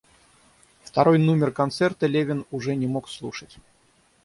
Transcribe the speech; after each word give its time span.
Второй 0.83 1.19
нумер 1.19 1.51
концерта 1.51 2.07
Левин 2.07 2.47
уже 2.49 2.73
не 2.75 2.87
мог 2.87 3.07
слушать. 3.07 3.57